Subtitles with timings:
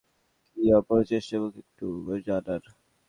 [0.57, 2.63] কী আপ্রাণ চেষ্টা মুখে একটু গাম্ভীর্য আনার!